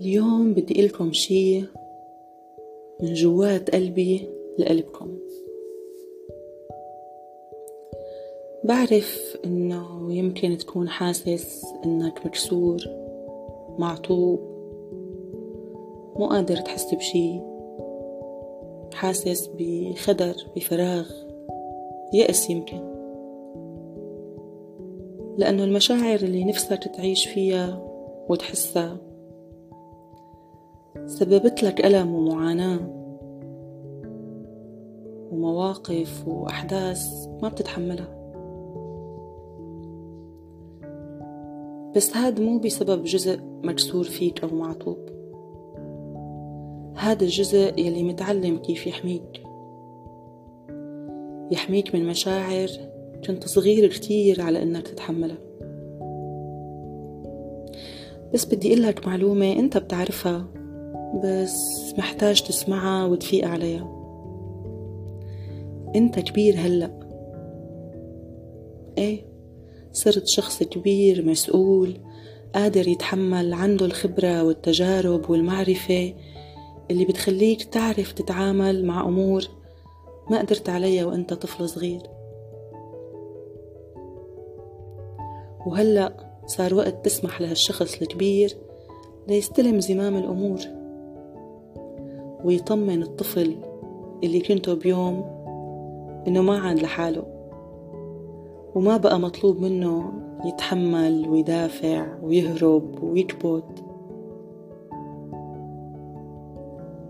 اليوم 0.00 0.54
بدي 0.54 0.86
لكم 0.86 1.12
شي 1.12 1.60
من 3.02 3.14
جوات 3.14 3.70
قلبي 3.70 4.28
لقلبكم. 4.58 5.18
بعرف 8.64 9.38
إنه 9.44 10.14
يمكن 10.14 10.58
تكون 10.58 10.88
حاسس 10.88 11.64
إنك 11.84 12.26
مكسور 12.26 12.76
معطوب 13.78 14.40
مو 16.16 16.26
قادر 16.26 16.56
تحس 16.56 16.94
بشي 16.94 17.40
حاسس 18.94 19.50
بخدر 19.58 20.34
بفراغ 20.56 21.10
يأس 22.14 22.50
يمكن. 22.50 22.80
لأنه 25.38 25.64
المشاعر 25.64 26.18
اللي 26.18 26.44
نفسك 26.44 26.90
تعيش 26.96 27.26
فيها 27.26 27.82
وتحسها 28.28 29.07
سببت 31.06 31.62
لك 31.62 31.86
ألم 31.86 32.14
ومعاناة 32.14 32.80
ومواقف 35.30 36.28
وأحداث 36.28 37.28
ما 37.42 37.48
بتتحملها. 37.48 38.18
بس 41.96 42.16
هاد 42.16 42.40
مو 42.40 42.58
بسبب 42.58 43.04
جزء 43.04 43.40
مكسور 43.64 44.04
فيك 44.04 44.44
أو 44.44 44.56
معطوب. 44.56 44.98
هذا 46.96 47.24
الجزء 47.24 47.78
يلي 47.78 48.02
متعلم 48.02 48.56
كيف 48.56 48.86
يحميك. 48.86 49.42
يحميك 51.50 51.94
من 51.94 52.06
مشاعر 52.06 52.68
كنت 53.26 53.48
صغير 53.48 53.88
كتير 53.88 54.42
على 54.42 54.62
إنك 54.62 54.88
تتحملها. 54.88 55.38
بس 58.34 58.44
بدي 58.44 58.74
لك 58.74 59.06
معلومة 59.06 59.52
أنت 59.52 59.76
بتعرفها. 59.76 60.57
بس 61.14 61.94
محتاج 61.98 62.42
تسمعها 62.42 63.06
وتفيق 63.06 63.48
عليها. 63.48 63.94
أنت 65.96 66.18
كبير 66.20 66.54
هلأ. 66.56 66.98
إيه 68.98 69.24
صرت 69.92 70.26
شخص 70.26 70.62
كبير 70.62 71.24
مسؤول 71.26 72.00
قادر 72.54 72.88
يتحمل 72.88 73.54
عنده 73.54 73.86
الخبرة 73.86 74.42
والتجارب 74.42 75.30
والمعرفة 75.30 76.14
اللي 76.90 77.04
بتخليك 77.04 77.62
تعرف 77.62 78.12
تتعامل 78.12 78.84
مع 78.84 79.08
أمور 79.08 79.44
ما 80.30 80.38
قدرت 80.38 80.68
عليها 80.68 81.04
وأنت 81.04 81.34
طفل 81.34 81.68
صغير. 81.68 82.02
وهلأ 85.66 86.12
صار 86.46 86.74
وقت 86.74 87.04
تسمح 87.04 87.40
لهالشخص 87.40 88.02
الكبير 88.02 88.56
ليستلم 89.28 89.80
زمام 89.80 90.16
الأمور. 90.16 90.58
ويطمن 92.44 93.02
الطفل 93.02 93.56
اللي 94.24 94.40
كنته 94.40 94.74
بيوم 94.74 95.24
إنه 96.26 96.42
ما 96.42 96.58
عاد 96.58 96.78
لحاله. 96.78 97.22
وما 98.74 98.96
بقى 98.96 99.20
مطلوب 99.20 99.60
منه 99.60 100.12
يتحمل 100.44 101.28
ويدافع 101.28 102.06
ويهرب 102.22 103.02
ويكبت. 103.02 103.84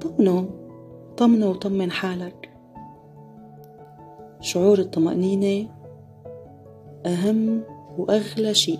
طمنه 0.00 0.48
طمنه 1.16 1.50
وطمن 1.50 1.90
حالك. 1.90 2.50
شعور 4.40 4.78
الطمأنينة 4.78 5.68
أهم 7.06 7.60
وأغلى 7.98 8.54
شيء. 8.54 8.78